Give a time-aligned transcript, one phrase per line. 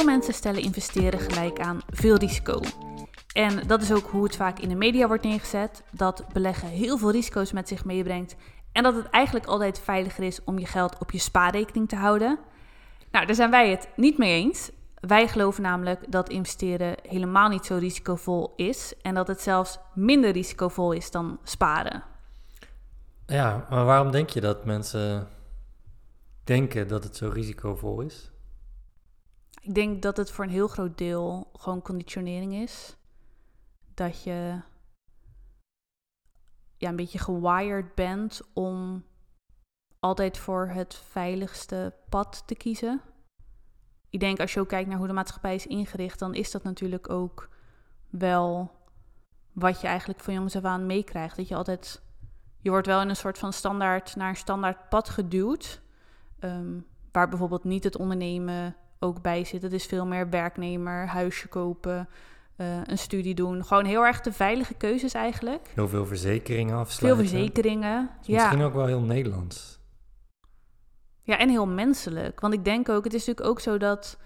[0.00, 2.60] Veel mensen stellen investeren gelijk aan veel risico.
[3.32, 6.98] En dat is ook hoe het vaak in de media wordt neergezet: dat beleggen heel
[6.98, 8.36] veel risico's met zich meebrengt.
[8.72, 12.38] En dat het eigenlijk altijd veiliger is om je geld op je spaarrekening te houden.
[13.10, 14.70] Nou, daar zijn wij het niet mee eens.
[15.00, 20.30] Wij geloven namelijk dat investeren helemaal niet zo risicovol is en dat het zelfs minder
[20.30, 22.02] risicovol is dan sparen.
[23.26, 25.28] Ja, maar waarom denk je dat mensen
[26.44, 28.30] denken dat het zo risicovol is?
[29.60, 32.96] Ik denk dat het voor een heel groot deel gewoon conditionering is.
[33.94, 34.60] Dat je
[36.76, 39.04] ja, een beetje gewired bent om
[39.98, 43.00] altijd voor het veiligste pad te kiezen.
[44.10, 46.62] Ik denk als je ook kijkt naar hoe de maatschappij is ingericht, dan is dat
[46.62, 47.48] natuurlijk ook
[48.08, 48.70] wel
[49.52, 51.36] wat je eigenlijk van jongens af aan meekrijgt.
[51.36, 52.02] Dat je altijd,
[52.58, 55.82] je wordt wel in een soort van standaard, naar een standaard pad geduwd.
[56.38, 56.80] Ehm,
[57.12, 59.62] waar bijvoorbeeld niet het ondernemen ook bij zit.
[59.62, 62.08] Het is veel meer werknemer, huisje kopen,
[62.56, 63.64] eh, een studie doen.
[63.64, 65.70] Gewoon heel erg de veilige keuzes eigenlijk.
[65.74, 67.26] Heel veel verzekeringen afsluiten.
[67.26, 68.42] Veel verzekeringen, ja.
[68.42, 69.78] Misschien ook wel heel Nederlands.
[71.22, 72.40] Ja, en heel menselijk.
[72.40, 74.18] Want ik denk ook, het is natuurlijk ook zo dat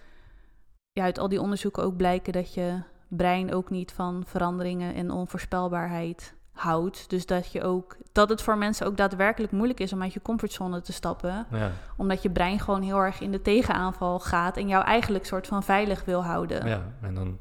[0.93, 5.11] ja, uit al die onderzoeken ook blijken dat je brein ook niet van veranderingen en
[5.11, 7.11] onvoorspelbaarheid houdt.
[7.11, 10.23] Dus dat je ook dat het voor mensen ook daadwerkelijk moeilijk is om uit je
[10.23, 11.47] comfortzone te stappen.
[11.51, 11.73] Ja.
[11.97, 15.63] Omdat je brein gewoon heel erg in de tegenaanval gaat en jou eigenlijk soort van
[15.63, 16.67] veilig wil houden.
[16.67, 17.39] ja, en dan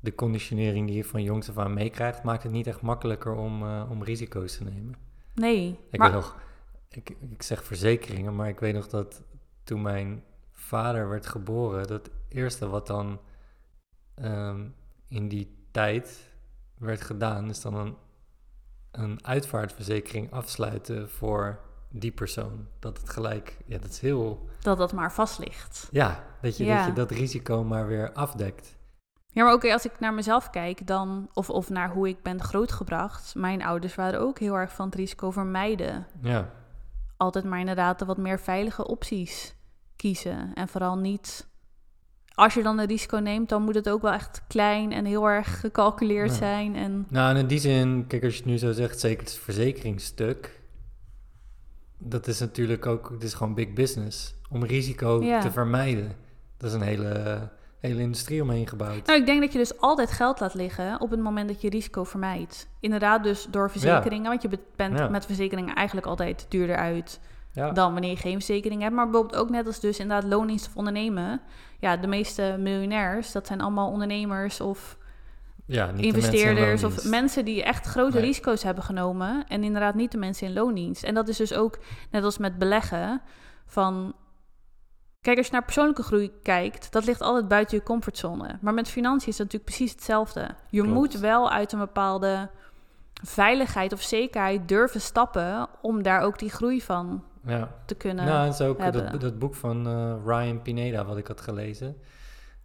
[0.00, 3.62] de conditionering die je van jongs af aan meekrijgt, maakt het niet echt makkelijker om,
[3.62, 4.94] eh, om risico's te nemen.
[5.34, 5.78] Nee.
[5.90, 6.36] Ik maar, weet nog,
[6.88, 9.22] ik, ik zeg verzekeringen, maar ik weet nog dat
[9.62, 13.20] toen mijn vader werd geboren, dat eerste wat dan
[14.14, 14.66] ehm,
[15.08, 16.33] in die tijd
[16.78, 17.96] werd gedaan, is dan een,
[18.90, 21.58] een uitvaartverzekering afsluiten voor
[21.88, 22.66] die persoon.
[22.78, 25.88] Dat het gelijk, ja, dat is heel, dat dat maar vast ligt.
[25.90, 26.76] ja, dat je, Ja.
[26.76, 28.76] dat, je dat risico maar weer afdekt.
[29.28, 32.42] Ja, maar ook als ik naar mezelf kijk, dan, of, of naar hoe ik ben
[32.42, 33.34] grootgebracht.
[33.34, 36.06] Mijn ouders waren ook heel erg van het risico vermijden.
[36.20, 36.50] Ja,
[37.16, 39.54] Altijd maar inderdaad de wat meer veilige opties
[39.96, 40.54] kiezen.
[40.54, 41.46] En vooral niet,
[42.34, 45.28] als je dan een risico neemt, dan moet het ook wel echt klein en heel
[45.28, 46.36] erg gecalculeerd Ja.
[46.36, 46.76] zijn.
[46.76, 49.34] En nou en in die zin, kijk als je het nu zo zegt, zeker het
[49.34, 50.60] verzekeringsstuk,
[51.98, 54.34] dat is natuurlijk ook, het is gewoon big business.
[54.50, 55.40] Om risico Ja.
[55.40, 56.12] te vermijden.
[56.56, 57.48] Dat is een hele,
[57.80, 59.06] hele industrie omheen gebouwd.
[59.06, 61.68] nou, ik denk dat je dus altijd geld laat liggen op het moment dat je
[61.70, 62.68] risico vermijdt.
[62.80, 67.20] Inderdaad, dus door verzekeringen, want je be- bent met verzekeringen eigenlijk altijd duurder uit
[67.72, 68.94] dan wanneer je geen verzekering hebt.
[68.94, 71.40] Maar bijvoorbeeld ook net als dus inderdaad loondienst of ondernemen.
[71.84, 74.98] Ja, de meeste miljonairs, dat zijn allemaal ondernemers of
[75.66, 78.26] ja investeerders mensen in of mensen die echt grote Nee.
[78.26, 79.44] risico's hebben genomen.
[79.48, 81.02] En inderdaad niet de mensen in loondienst.
[81.02, 81.78] En dat is dus ook
[82.10, 83.22] net als met beleggen
[83.66, 84.14] van...
[85.20, 88.58] Kijk, als je naar persoonlijke groei kijkt, dat ligt altijd buiten je comfortzone.
[88.60, 90.48] Maar met financiën is dat natuurlijk precies hetzelfde.
[90.70, 90.94] Je Klopt.
[90.94, 92.50] moet wel uit een bepaalde
[93.22, 97.82] veiligheid of zekerheid durven stappen om daar ook die groei van Ja.
[97.86, 98.24] te kunnen.
[98.24, 101.96] Nou, is ook dat, dat boek van eh, Ryan Pineda, wat ik had gelezen,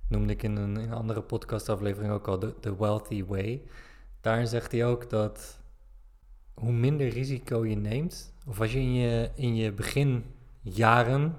[0.07, 3.61] noemde ik in een, in een andere podcastaflevering ook al, The, The Wealthy Way.
[4.21, 5.59] Daarin zegt hij ook dat
[6.53, 11.35] hoe minder risico je neemt, of als je in je, in je beginjaren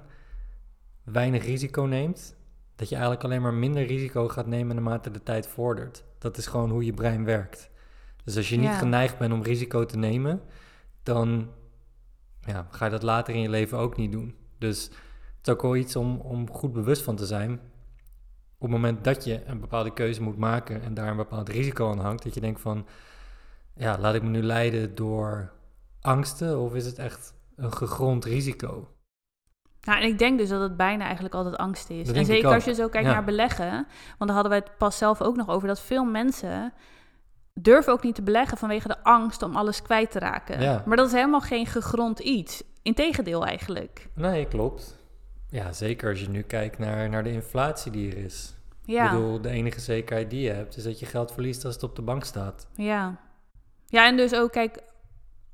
[1.03, 2.35] weinig risico neemt,
[2.75, 6.03] dat je eigenlijk alleen maar minder risico gaat nemen naarmate de tijd vordert.
[6.17, 7.69] Dat is gewoon hoe je brein werkt.
[8.23, 8.77] Dus als je niet Ja.
[8.77, 10.41] geneigd bent om risico te nemen,
[11.03, 11.49] dan
[12.45, 14.35] ja, ga je dat later in je leven ook niet doen.
[14.57, 14.83] Dus
[15.37, 17.51] het is ook wel iets om, om goed bewust van te zijn.
[18.57, 21.91] Op het moment dat je een bepaalde keuze moet maken en daar een bepaald risico
[21.91, 22.85] aan hangt, dat je denkt van,
[23.75, 25.51] ja, laat ik me nu leiden door
[26.01, 28.87] angsten of is het echt een gegrond risico?
[29.81, 32.11] Nou, en ik denk dus dat het bijna eigenlijk altijd angst is.
[32.11, 33.13] En zeker als je zo kijkt Ja.
[33.13, 33.69] naar beleggen.
[34.17, 35.67] Want daar hadden wij het pas zelf ook nog over.
[35.67, 36.73] Dat veel mensen
[37.53, 40.61] durven ook niet te beleggen vanwege de angst om alles kwijt te raken.
[40.61, 40.83] Ja.
[40.85, 42.63] Maar dat is helemaal geen gegrond iets.
[42.81, 44.09] Integendeel eigenlijk.
[44.15, 44.99] Nee, klopt.
[45.49, 48.55] Ja, zeker als je nu kijkt naar, naar de inflatie die er is.
[48.85, 51.73] Ja, Ik bedoel, de enige zekerheid die je hebt is dat je geld verliest als
[51.73, 52.67] het op de bank staat.
[52.75, 53.17] ja.
[53.87, 54.79] Ja, en dus ook, kijk,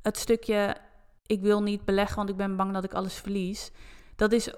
[0.01, 0.75] het stukje...
[1.25, 3.71] ik wil niet beleggen, want ik ben bang dat ik alles verlies.
[4.15, 4.53] Dat, is,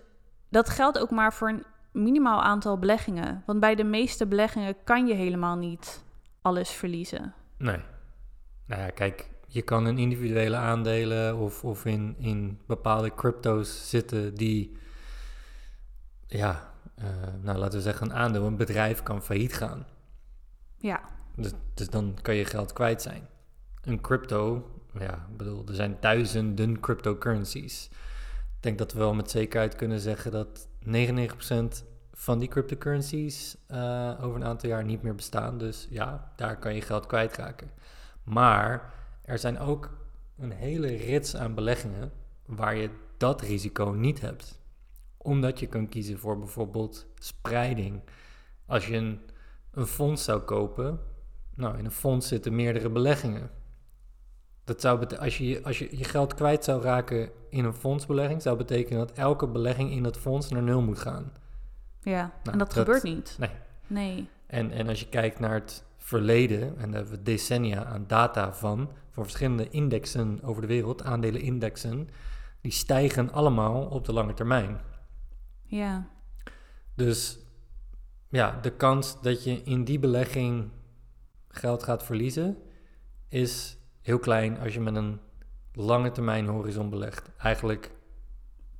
[0.50, 3.44] dat geldt ook maar voor een minimaal aantal beleggingen.
[3.46, 6.04] Want bij de meeste beleggingen kan je helemaal niet
[6.42, 7.34] alles verliezen.
[7.60, 7.78] Nee.
[8.66, 14.36] Nou ja, kijk, je kan in individuele aandelen of, of in, in bepaalde crypto's zitten
[14.36, 14.78] die,
[16.28, 17.06] ja, eh,
[17.42, 19.86] nou laten we zeggen een aandeel, een bedrijf kan failliet gaan.
[20.78, 21.02] Ja,
[21.36, 23.28] Dus, dus dan kan je geld kwijt zijn.
[23.82, 27.90] Een crypto, ja, ik bedoel, er zijn duizenden cryptocurrencies.
[28.56, 31.84] Ik denk dat we wel met zekerheid kunnen zeggen dat 99%
[32.20, 35.58] van die cryptocurrencies uh, over een aantal jaar niet meer bestaan.
[35.58, 37.72] Dus ja, daar kan je geld kwijtraken.
[38.24, 39.90] Maar er zijn ook
[40.38, 42.12] een hele rits aan beleggingen
[42.46, 44.60] waar je dat risico niet hebt.
[45.18, 48.02] Omdat je kan kiezen voor bijvoorbeeld spreiding.
[48.66, 49.20] Als je een,
[49.72, 51.00] een fonds zou kopen,
[51.56, 53.50] nou in een fonds zitten meerdere beleggingen.
[54.64, 58.58] Dat zou als je, als je je geld kwijt zou raken in een fondsbelegging, zou
[58.58, 61.32] betekenen dat elke belegging in dat fonds naar nul moet gaan.
[62.02, 63.36] Ja, nou, en dat, gebeurt niet.
[63.40, 63.50] Nee.
[63.88, 64.30] Nee.
[64.48, 68.54] En, en als je kijkt naar het verleden, en daar hebben we decennia aan data
[68.54, 72.10] van, voor verschillende indexen over de wereld, aandelenindexen,
[72.62, 74.82] die stijgen allemaal op de lange termijn.
[75.64, 76.08] Ja.
[76.96, 77.40] Dus
[78.30, 80.70] ja, de kans dat je in die belegging
[81.48, 82.58] geld gaat verliezen,
[83.28, 85.20] is heel klein als je met een
[85.74, 87.30] lange termijn horizon belegt.
[87.38, 87.92] Eigenlijk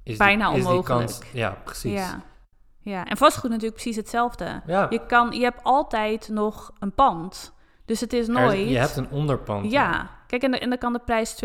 [0.04, 1.08] is bijna die, is onmogelijk.
[1.08, 1.92] Die kans, ja, precies.
[1.92, 2.24] Ja.
[2.82, 4.62] Ja, en vastgoed natuurlijk precies hetzelfde.
[4.66, 4.88] Ja.
[4.90, 7.54] Je, kan, je hebt altijd nog een pand.
[7.86, 8.70] Dus het is nooit...
[8.70, 9.72] je hebt een onderpand.
[9.72, 10.10] Ja.
[10.28, 11.36] Kijk, en, en dan kan de prijs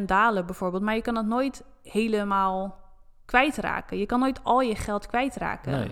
[0.00, 0.82] 20% dalen bijvoorbeeld.
[0.82, 2.78] Maar je kan het nooit helemaal
[3.24, 3.98] kwijtraken.
[3.98, 5.72] Je kan nooit al je geld kwijtraken.
[5.72, 5.90] Nee.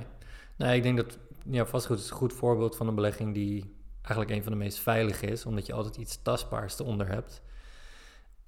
[0.56, 4.30] Nee, ik denk dat ja, vastgoed is een goed voorbeeld van een belegging die eigenlijk
[4.30, 5.46] een van de meest veilige is.
[5.46, 7.42] Omdat je altijd iets tastbaars eronder hebt.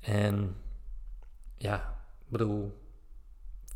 [0.00, 0.56] En
[1.56, 1.76] ja,
[2.18, 2.78] ik bedoel,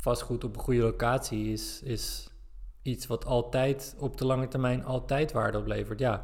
[0.01, 2.29] vastgoed op een goede locatie is, is
[2.85, 5.99] iets wat altijd op de lange termijn altijd waarde oplevert.
[5.99, 6.21] Ja,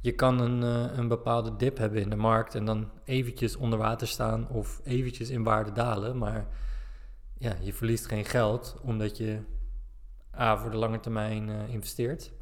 [0.00, 3.78] je kan een, uh, een bepaalde dip hebben in de markt en dan eventjes onder
[3.78, 6.18] water staan of eventjes in waarde dalen.
[6.18, 6.46] Maar
[7.38, 9.38] ja, je verliest geen geld omdat je
[10.38, 12.32] A voor de lange termijn uh, investeert.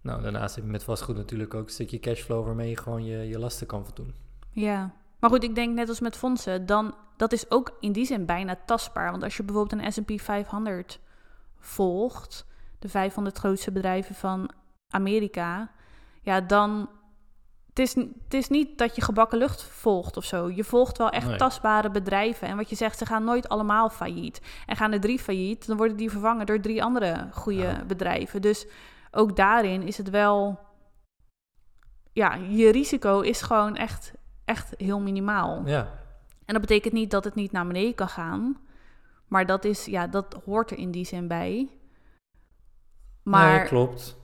[0.00, 3.28] Nou, daarnaast heb je met vastgoed natuurlijk ook een stukje cashflow waarmee je gewoon je,
[3.28, 4.14] je lasten kan voldoen.
[4.50, 8.06] Ja, maar goed, ik denk net als met fondsen, dan dat is ook in die
[8.06, 9.10] zin bijna tastbaar.
[9.10, 11.00] Want als je bijvoorbeeld een S&P 500
[11.66, 12.46] volgt,
[12.78, 14.50] de 500 grootste bedrijven van
[14.88, 15.70] Amerika,
[16.22, 16.88] ja, dan.
[17.68, 20.50] Het is, het is niet dat je gebakken lucht volgt of zo.
[20.50, 22.48] Je volgt wel echt tastbare bedrijven.
[22.48, 24.40] En wat je zegt, ze gaan nooit allemaal failliet.
[24.66, 28.42] En gaan er drie failliet, dan worden die vervangen door drie andere goede bedrijven.
[28.42, 28.66] Dus
[29.10, 30.58] ook daarin is het wel.
[32.12, 34.12] Ja, je risico is gewoon echt,
[34.44, 35.62] echt heel minimaal.
[35.66, 35.88] Ja.
[36.44, 38.56] En dat betekent niet dat het niet naar beneden kan gaan.
[39.34, 41.68] Maar dat, is, ja, dat hoort er in die zin bij.
[43.22, 44.16] Maar nee, klopt.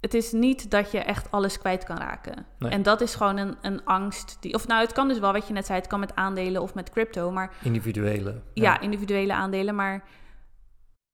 [0.00, 2.46] Het is niet dat je echt alles kwijt kan raken.
[2.58, 4.36] En dat is gewoon een, een angst.
[4.40, 6.62] Die, of nou, het kan dus wel, wat je net zei, het kan met aandelen
[6.62, 7.30] of met crypto.
[7.30, 8.42] Maar, individuele.
[8.54, 9.74] Ja, individuele aandelen.
[9.74, 10.04] Maar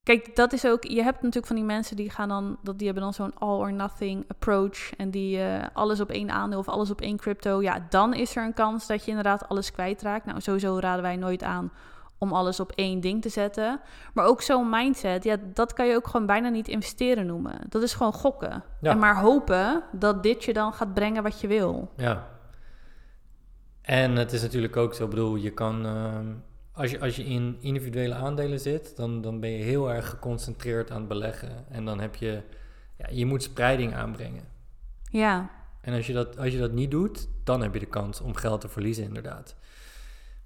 [0.02, 0.84] kijk, dat is ook.
[0.84, 2.58] Je hebt natuurlijk van die mensen die gaan dan.
[2.62, 4.96] Dat, die hebben dan zo'n all or nothing approach.
[4.96, 7.62] En die uh, alles op één aandeel of alles op één crypto.
[7.62, 10.24] Ja, dan is er een kans dat je inderdaad alles kwijtraakt.
[10.24, 11.72] Nou, sowieso raden wij nooit aan
[12.22, 13.80] om alles op één ding te zetten.
[14.14, 17.58] Maar ook zo'n mindset, ja, dat kan je ook gewoon bijna niet investeren noemen.
[17.68, 18.64] Dat is gewoon gokken.
[18.80, 21.92] En maar hopen dat dit je dan gaat brengen wat je wil.
[21.96, 22.28] Ja.
[23.80, 26.26] En het is natuurlijk ook zo, bedoel, je kan, ehm,
[26.72, 30.90] als, je, als je in individuele aandelen zit, dan, dan ben je heel erg geconcentreerd
[30.90, 31.64] aan het beleggen.
[31.68, 32.42] En dan heb je,
[32.98, 34.44] ja, je moet spreiding aanbrengen.
[35.10, 35.50] Ja.
[35.80, 38.34] En als je, dat, als je dat niet doet, dan heb je de kans om
[38.34, 39.56] geld te verliezen, inderdaad.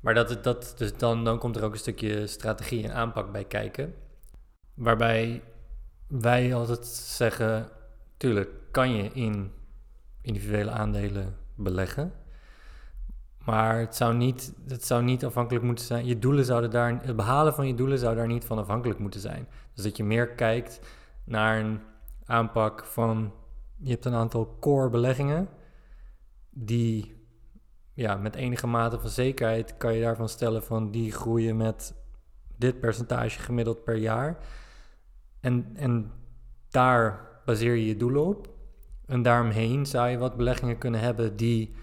[0.00, 3.44] Maar dat, dat, dus dan, dan komt er ook een stukje strategie en aanpak bij
[3.44, 3.94] kijken.
[4.74, 5.42] Waarbij
[6.06, 7.68] wij altijd zeggen,
[8.16, 9.52] tuurlijk kan je in
[10.22, 12.12] individuele aandelen beleggen.
[13.44, 16.06] Maar het zou niet, het zou niet afhankelijk moeten zijn.
[16.06, 19.20] Je doelen zouden daar, het behalen van je doelen zou daar niet van afhankelijk moeten
[19.20, 19.48] zijn.
[19.74, 20.80] Dus dat je meer kijkt
[21.24, 21.80] naar een
[22.24, 23.32] aanpak van.
[23.78, 25.48] Je hebt een aantal core beleggingen
[26.50, 27.15] die
[27.96, 31.94] ja, met enige mate van zekerheid kan je daarvan stellen van die groeien met
[32.56, 34.38] dit percentage gemiddeld per jaar.
[35.40, 36.12] En, en
[36.70, 38.48] daar baseer je je doelen op.
[39.06, 41.74] En daaromheen zou je wat beleggingen kunnen hebben die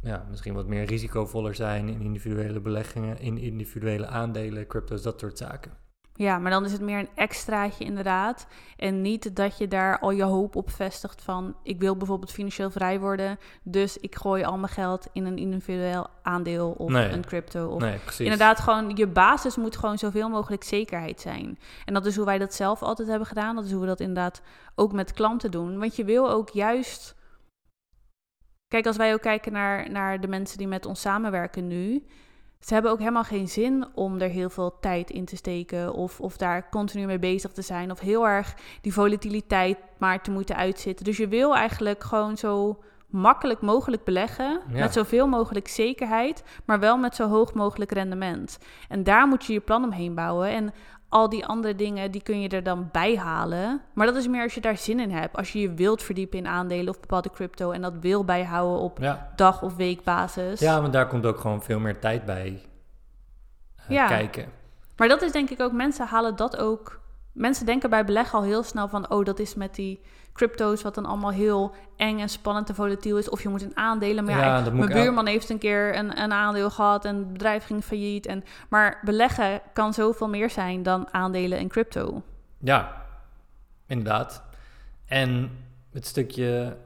[0.00, 5.38] ja, misschien wat meer risicovoller zijn in individuele beleggingen, in individuele aandelen, crypto's, dat soort
[5.38, 5.72] zaken.
[6.16, 8.46] Ja, maar dan is het meer een extraatje inderdaad.
[8.76, 11.56] En niet dat je daar al je hoop op vestigt van...
[11.62, 13.38] ik wil bijvoorbeeld financieel vrij worden...
[13.62, 17.68] dus ik gooi al mijn geld in een individueel aandeel of een crypto.
[17.68, 18.20] Of nee, precies.
[18.20, 21.58] Inderdaad, gewoon je basis moet gewoon zoveel mogelijk zekerheid zijn.
[21.84, 23.54] En dat is hoe wij dat zelf altijd hebben gedaan.
[23.54, 24.42] Dat is hoe we dat inderdaad
[24.74, 25.78] ook met klanten doen.
[25.78, 27.14] Want je wil ook juist...
[28.68, 32.06] Kijk, als wij ook kijken naar, naar de mensen die met ons samenwerken nu
[32.60, 36.20] ze hebben ook helemaal geen zin om er heel veel tijd in te steken of,
[36.20, 40.56] of daar continu mee bezig te zijn of heel erg die volatiliteit maar te moeten
[40.56, 41.04] uitzitten.
[41.04, 46.96] Dus je wil eigenlijk gewoon zo makkelijk mogelijk beleggen met zoveel mogelijk zekerheid, maar wel
[46.96, 48.58] met zo hoog mogelijk rendement.
[48.88, 50.48] En daar moet je je plan omheen bouwen.
[50.48, 50.72] En
[51.08, 53.80] al die andere dingen, die kun je er dan bij halen.
[53.92, 55.36] Maar dat is meer als je daar zin in hebt.
[55.36, 58.98] Als je je wilt verdiepen in aandelen of bepaalde crypto en dat wil bijhouden op
[58.98, 59.32] Ja.
[59.36, 60.60] dag- of weekbasis.
[60.60, 62.62] ja, maar daar komt ook gewoon veel meer tijd bij
[63.76, 64.06] eh, Ja.
[64.06, 64.48] kijken.
[64.96, 67.00] Maar dat is denk ik ook, mensen halen dat ook.
[67.36, 70.00] Mensen denken bij beleggen al heel snel van, oh, dat is met die
[70.32, 73.28] crypto's, wat dan allemaal heel eng en spannend en volatiel is.
[73.28, 74.24] Of je moet in aandelen.
[74.24, 77.84] Maar ja, mijn buurman heeft een keer een, een aandeel gehad en het bedrijf ging
[77.84, 78.26] failliet.
[78.26, 82.22] En, maar beleggen kan zoveel meer zijn dan aandelen en crypto.
[82.58, 83.02] Ja,
[83.86, 84.42] inderdaad.
[85.06, 85.50] En
[85.92, 86.76] het stukje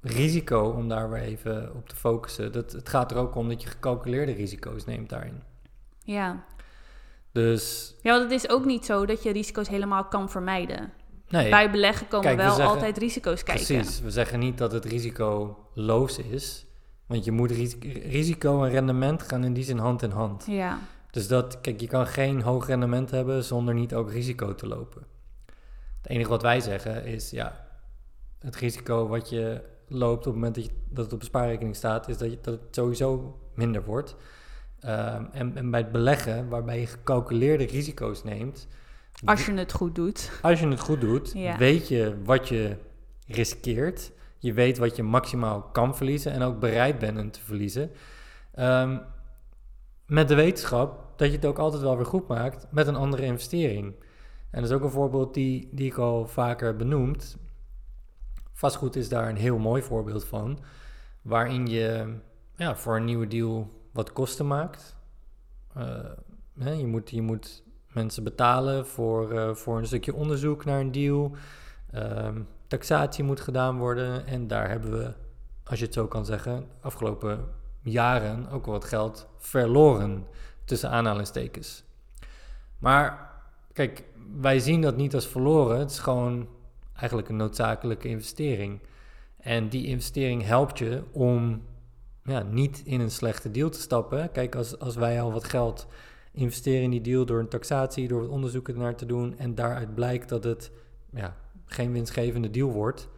[0.00, 3.62] risico, om daar weer even op te focussen, dat, het gaat er ook om dat
[3.62, 5.42] je gecalculeerde risico's neemt daarin.
[5.98, 6.44] Ja.
[7.34, 10.92] Dus ja, want het is ook niet zo dat je risico's helemaal kan vermijden.
[11.28, 13.64] nee, Bij beleggen komen Kijk, we wel zeggen- altijd risico's kijken.
[13.66, 14.00] precies.
[14.00, 16.66] We zeggen niet dat het risicoloos is,
[17.06, 17.76] want je moet ris-
[18.08, 20.44] risico en rendement gaan in die zin hand in hand.
[20.46, 20.78] Ja,
[21.10, 25.02] Dus dat, kijk, je kan geen hoog rendement hebben zonder niet ook risico te lopen.
[26.02, 27.66] Het enige wat wij zeggen is, ja,
[28.38, 31.76] het risico wat je loopt op het moment dat, je, dat het op een spaarrekening
[31.76, 34.16] staat, is dat, je, dat het sowieso minder wordt.
[34.84, 38.68] Ehm, en, en bij het beleggen, waarbij je gecalculeerde risico's neemt,
[39.24, 40.30] als je het goed doet.
[40.42, 41.56] als je het goed doet, Ja.
[41.58, 42.76] weet je wat je
[43.26, 44.12] riskeert.
[44.38, 47.90] Je weet wat je maximaal kan verliezen en ook bereid bent om te verliezen.
[48.54, 48.98] Ehm,
[50.06, 53.22] met de wetenschap dat je het ook altijd wel weer goed maakt met een andere
[53.24, 53.94] investering.
[54.50, 57.36] En dat is ook een voorbeeld die, die ik al vaker heb benoemd.
[58.52, 60.58] Vastgoed is daar een heel mooi voorbeeld van.
[61.22, 62.14] Waarin je
[62.56, 64.96] ja, voor een nieuwe deal wat kosten maakt.
[65.74, 66.10] Eh,
[66.58, 70.92] hè, je, moet, je moet mensen betalen voor, eh, voor een stukje onderzoek naar een
[70.92, 71.36] deal.
[71.90, 74.26] Ehm, taxatie moet gedaan worden.
[74.26, 75.12] En daar hebben we,
[75.64, 77.48] als je het zo kan zeggen, afgelopen
[77.80, 80.26] jaren ook wel wat geld verloren.
[80.64, 81.84] Tussen aanhalingstekens.
[82.78, 83.30] Maar
[83.72, 84.04] kijk,
[84.40, 85.78] wij zien dat niet als verloren.
[85.78, 86.48] Het is gewoon
[86.96, 88.80] eigenlijk een noodzakelijke investering.
[89.36, 91.62] En die investering helpt je om
[92.24, 94.32] ja, niet in een slechte deal te stappen.
[94.32, 95.86] Kijk, als, als wij al wat geld
[96.32, 99.94] investeren in die deal door een taxatie, door wat onderzoek ernaar te doen en daaruit
[99.94, 100.70] blijkt dat het
[101.12, 103.08] ja, geen winstgevende deal wordt,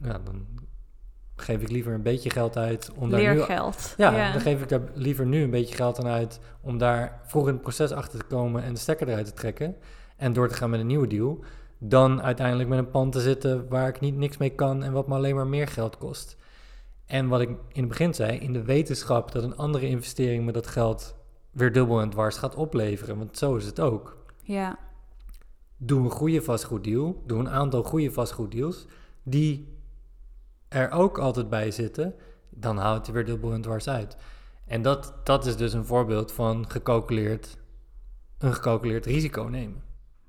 [0.00, 0.46] ja, dan
[1.36, 3.26] geef ik liever een beetje geld uit om daar nu...
[3.96, 7.46] Ja, dan geef ik daar liever nu een beetje geld aan uit om daar vroeg
[7.46, 9.76] in het proces achter te komen en de stekker eruit te trekken
[10.16, 11.44] en door te gaan met een nieuwe deal,
[11.78, 15.08] dan uiteindelijk met een pand te zitten waar ik niet niks mee kan en wat
[15.08, 16.36] me alleen maar meer geld kost.
[17.06, 20.54] En wat ik in het begin zei, in de wetenschap dat een andere investering met
[20.54, 21.16] dat geld
[21.50, 24.16] weer dubbel en dwars gaat opleveren, want zo is het ook.
[24.42, 24.78] ja.
[25.78, 28.86] Doe een goede vastgoeddeal, doe een aantal goede vastgoeddeals
[29.22, 29.78] die
[30.68, 32.14] er ook altijd bij zitten,
[32.50, 34.16] dan houdt hij weer dubbel en dwars uit.
[34.64, 37.56] En dat, dat is dus een voorbeeld van gecalculeerd,
[38.38, 39.82] een gecalculeerd risico nemen.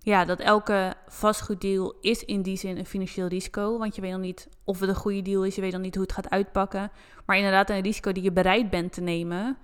[0.08, 3.78] Ja, dat elke vastgoeddeal is in die zin een financieel risico.
[3.78, 5.56] Want je weet nog niet of het een goede deal is.
[5.56, 6.92] Je weet nog niet hoe het gaat uitpakken.
[7.26, 9.58] Maar inderdaad een risico die je bereid bent te nemen.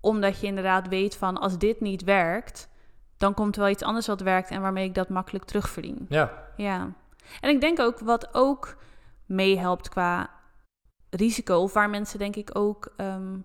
[0.00, 2.68] Omdat je inderdaad weet van als dit niet werkt,
[3.16, 6.06] dan komt er wel iets anders wat werkt en waarmee ik dat makkelijk terugverdien.
[6.08, 6.92] Ja, Ja.
[7.40, 8.76] En ik denk ook wat ook
[9.26, 10.30] meehelpt qua
[11.10, 13.38] risico, of waar mensen denk ik ook ehm,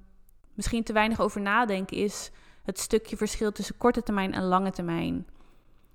[0.53, 2.31] misschien te weinig over nadenken, is
[2.63, 5.25] het stukje verschil tussen korte termijn en lange termijn.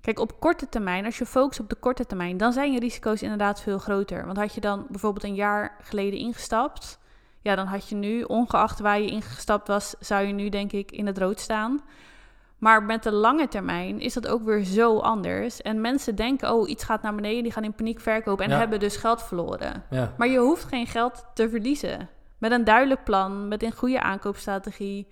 [0.01, 3.21] Kijk, op korte termijn, als je focust op de korte termijn, dan zijn je risico's
[3.21, 4.25] inderdaad veel groter.
[4.25, 6.99] Want had je dan bijvoorbeeld een jaar geleden ingestapt,
[7.41, 10.91] ja, dan had je nu, ongeacht waar je ingestapt was, zou je nu denk ik
[10.91, 11.81] in het rood staan.
[12.57, 15.61] Maar met de lange termijn is dat ook weer zo anders.
[15.61, 18.57] En mensen denken, oh, iets gaat naar beneden, die gaan in paniek verkopen en Ja.
[18.57, 19.83] hebben dus geld verloren.
[19.89, 22.09] ja, Maar je hoeft geen geld te verliezen.
[22.37, 25.07] Met een duidelijk plan, met een goede aankoopstrategie,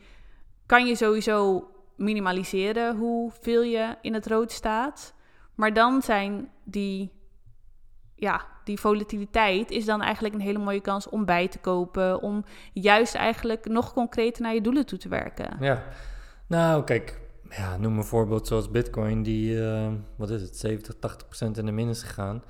[0.65, 1.67] kan je sowieso
[1.98, 5.13] minimaliseren hoeveel je in het rood staat.
[5.56, 7.12] Maar dan zijn die,
[8.16, 12.22] ja, die volatiliteit is dan eigenlijk een hele mooie kans om bij te kopen.
[12.22, 15.58] Om juist eigenlijk nog concreter naar je doelen toe te werken.
[15.60, 15.84] ja.
[16.48, 21.27] Nou, kijk, ja, noem een voorbeeld zoals Bitcoin, die, eh, wat is het, 70, 80
[21.27, 22.44] procent in de min is gegaan.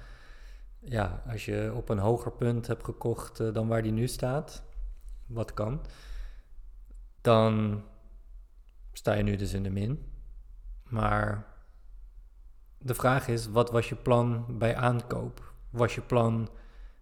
[0.79, 4.63] Ja, als je op een hoger punt hebt gekocht eh, dan waar die nu staat,
[5.27, 5.81] wat kan,
[7.21, 7.83] dan
[8.97, 10.11] sta je nu dus in de min.
[10.83, 11.45] Maar
[12.77, 15.53] de vraag is, wat was je plan bij aankoop?
[15.69, 16.49] Was je plan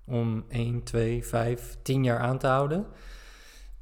[0.05, 2.85] om 1, 2, 5, 10 jaar aan te houden?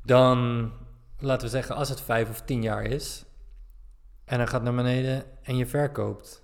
[0.03, 0.71] Dan,
[1.17, 3.25] laten we zeggen, als het 5 of 10 jaar is
[4.25, 6.43] en hij gaat naar beneden en je verkoopt.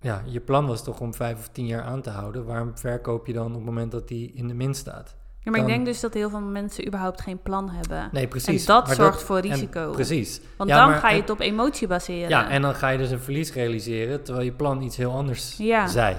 [0.00, 2.44] Ja, je plan was toch om 5 of 10 jaar aan te houden.
[2.44, 5.16] Waarom verkoop je dan op het moment dat die in de min staat?
[5.46, 8.08] Ja, maar ik denk dus dat heel veel mensen überhaupt geen plan hebben.
[8.12, 8.60] Nee, precies.
[8.60, 9.90] en dat Maar zorgt voor en- risico.
[9.90, 10.40] precies.
[10.56, 12.28] Want Ja, dan maar- ga je het op emotie baseren.
[12.28, 15.56] Ja, en dan ga je dus een verlies realiseren, terwijl je plan iets heel anders
[15.58, 15.86] Ja.
[15.86, 16.16] zei.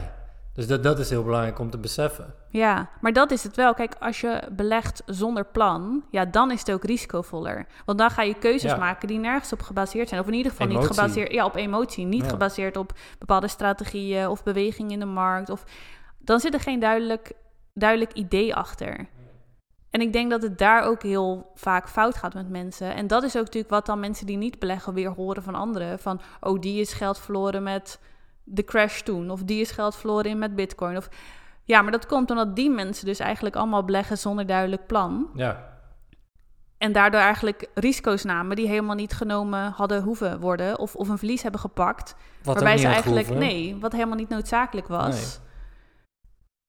[0.53, 2.33] Dus dat, dat is heel belangrijk om te beseffen.
[2.49, 3.73] Ja, maar dat is het wel.
[3.73, 7.65] Kijk, als je belegt zonder plan, ja, dan is het ook risicovoller.
[7.85, 8.77] Want dan ga je keuzes Ja.
[8.77, 10.21] maken die nergens op gebaseerd zijn.
[10.21, 12.05] Of in ieder geval niet gebaseerd ja, op emotie.
[12.05, 12.29] Niet Ja.
[12.29, 15.49] gebaseerd op bepaalde strategieën of beweging in de markt.
[15.49, 15.63] Of,
[16.17, 17.31] dan zit er geen duidelijk,
[17.73, 19.07] duidelijk idee achter.
[19.89, 22.95] En ik denk dat het daar ook heel vaak fout gaat met mensen.
[22.95, 25.99] En dat is ook natuurlijk wat dan mensen die niet beleggen weer horen van anderen.
[25.99, 27.99] Van, oh, die is geld verloren met
[28.43, 29.29] de crash toen.
[29.29, 30.97] Of die is geld verloren in met bitcoin.
[30.97, 31.09] Of,
[31.63, 35.29] ja, maar dat komt omdat die mensen dus eigenlijk allemaal beleggen zonder duidelijk plan.
[35.33, 35.75] Ja,
[36.77, 40.79] En daardoor eigenlijk risico's namen die helemaal niet genomen hadden hoeven worden.
[40.79, 42.15] Of, of een verlies hebben gepakt.
[42.43, 45.15] wat waarbij ze eigenlijk, nee, wat helemaal niet noodzakelijk was.
[45.15, 45.45] Nee.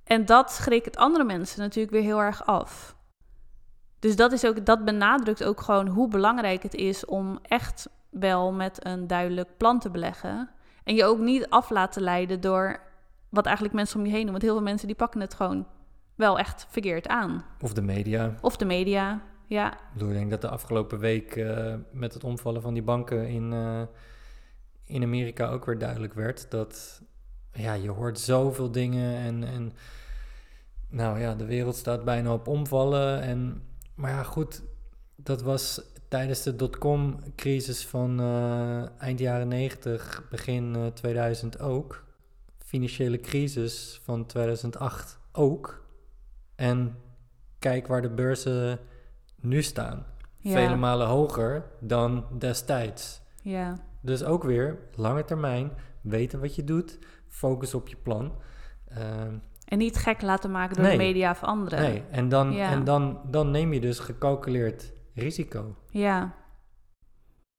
[0.04, 2.96] En dat schrikt het andere mensen natuurlijk weer heel erg af.
[3.98, 8.52] Dus dat, is ook, dat benadrukt ook gewoon hoe belangrijk het is om echt wel
[8.52, 10.50] met een duidelijk plan te beleggen.
[10.84, 12.80] En je ook niet af laten leiden door
[13.28, 14.30] wat eigenlijk mensen om je heen doen.
[14.30, 15.66] Want heel veel mensen die pakken het gewoon
[16.14, 17.44] wel echt verkeerd aan.
[17.60, 18.34] Of de media.
[18.40, 19.72] Of de media, ja.
[19.72, 23.28] Ik bedoel, ik denk dat de afgelopen week eh, met het omvallen van die banken
[23.28, 23.82] in, eh,
[24.84, 27.02] in Amerika ook weer duidelijk werd dat
[27.52, 29.72] ja, je hoort zoveel dingen en, en
[30.88, 33.22] nou ja, de wereld staat bijna op omvallen.
[33.22, 33.62] En,
[33.98, 34.62] maar ja, goed,
[35.16, 42.04] dat was tijdens de dotcom-crisis van eh, eind jaren 90, begin eh, 2000 ook.
[42.58, 45.86] Financiële crisis van 2008 ook.
[46.54, 46.96] En
[47.58, 48.78] kijk waar de beurzen
[49.40, 50.06] nu staan.
[50.36, 50.52] Ja.
[50.52, 53.20] Vele malen hoger dan destijds.
[53.42, 53.86] ja.
[54.00, 58.32] Dus ook weer lange termijn, weten wat je doet, focus op je plan.
[58.88, 59.34] Ehm,
[59.68, 60.96] En niet gek laten maken door Nee.
[60.98, 61.80] de media of anderen.
[61.80, 62.70] nee, en, dan, Ja.
[62.70, 65.74] en dan, dan neem je dus gecalculeerd risico.
[65.90, 66.34] Ja.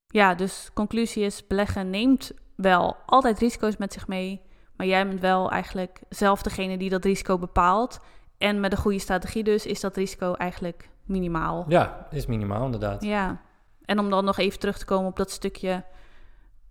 [0.07, 4.41] Ja, dus conclusie is, beleggen neemt wel altijd risico's met zich mee.
[4.75, 7.99] Maar jij bent wel eigenlijk zelf degene die dat risico bepaalt.
[8.37, 11.65] En met een goede strategie dus is dat risico eigenlijk minimaal.
[11.67, 13.03] Ja, is minimaal inderdaad.
[13.03, 13.41] Ja.
[13.85, 15.83] En om dan nog even terug te komen op dat stukje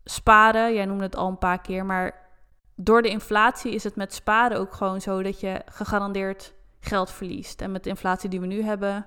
[0.05, 0.75] sparen.
[0.75, 2.28] Jij noemde het al een paar keer, maar
[2.81, 7.61] door de inflatie is het met sparen ook gewoon zo dat je gegarandeerd geld verliest.
[7.61, 9.07] En met de inflatie die we nu hebben,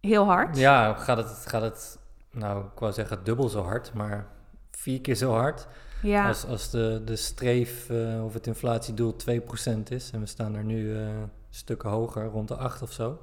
[0.00, 0.56] heel hard.
[0.56, 1.98] Ja, gaat het, gaat het,
[2.30, 4.26] nou, ik wou zeggen dubbel zo hard, maar
[4.70, 5.66] vier keer zo hard.
[6.02, 6.28] Ja.
[6.28, 10.64] Als, als de, de streef eh, of het inflatiedoel 2% is, en we staan er
[10.64, 11.08] nu eh,
[11.50, 13.18] stukken hoger, rond de 8 of zo,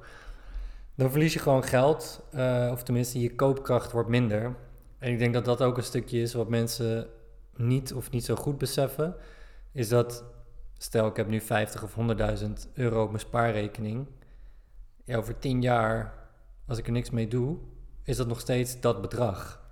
[0.94, 4.56] dan verlies je gewoon geld, eh, of tenminste je koopkracht wordt minder.
[4.98, 7.06] En ik denk dat dat ook een stukje is wat mensen
[7.56, 9.16] niet of niet zo goed beseffen,
[9.74, 10.24] is dat,
[10.78, 14.06] stel ik heb nu 50 of 100.000 euro op mijn spaarrekening,
[15.04, 16.14] ja, over 10 jaar,
[16.66, 17.56] als ik er niks mee doe,
[18.02, 19.62] is dat nog steeds dat bedrag.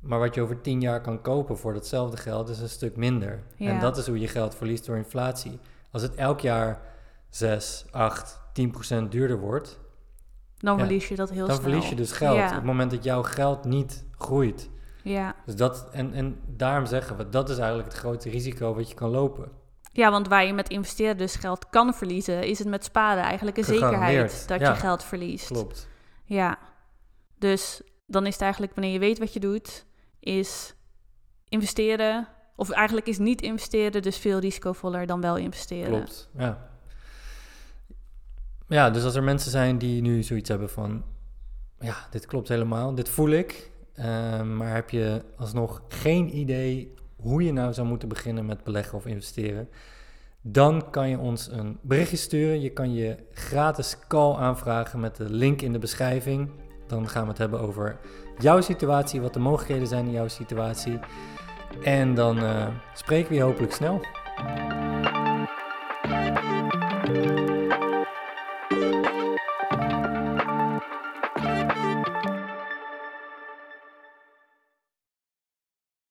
[0.00, 3.42] Maar wat je over 10 jaar kan kopen voor datzelfde geld is een stuk minder.
[3.56, 3.70] Ja.
[3.70, 5.58] En dat is hoe je geld verliest door inflatie.
[5.90, 6.80] Als het elk jaar
[7.30, 9.78] 6, 8, 10 procent duurder wordt,
[10.58, 10.84] Dan Ja.
[10.84, 11.70] verlies je dat heel dan snel.
[11.70, 12.48] verlies je dus geld Ja.
[12.48, 14.70] op het moment dat jouw geld niet groeit.
[15.02, 15.34] Ja.
[15.44, 18.94] Dus dat, en, en daarom zeggen we, dat is eigenlijk het grote risico wat je
[18.94, 19.50] kan lopen.
[19.92, 23.56] ja, want waar je met investeren dus geld kan verliezen, is het met sparen eigenlijk
[23.56, 24.70] een zekerheid dat ja.
[24.70, 25.46] je geld verliest.
[25.46, 25.88] Klopt.
[26.24, 26.58] Ja.
[27.38, 29.84] Dus dan is het eigenlijk wanneer je weet wat je doet,
[30.20, 30.74] is
[31.48, 32.28] investeren.
[32.56, 35.90] Of eigenlijk is niet investeren dus veel risicovoller dan wel investeren.
[35.90, 36.68] Klopt, ja.
[38.68, 41.04] Ja, dus als er mensen zijn die nu zoiets hebben van...
[41.80, 43.70] Ja, dit klopt helemaal, dit voel ik.
[43.98, 48.98] Eh, maar heb je alsnog geen idee hoe je nou zou moeten beginnen met beleggen
[48.98, 49.68] of investeren...
[50.42, 52.60] dan kan je ons een berichtje sturen.
[52.60, 56.50] Je kan je gratis call aanvragen met de link in de beschrijving.
[56.86, 57.98] Dan gaan we het hebben over
[58.38, 60.98] jouw situatie, wat de mogelijkheden zijn in jouw situatie.
[61.82, 64.00] En dan eh, spreken we je hopelijk snel.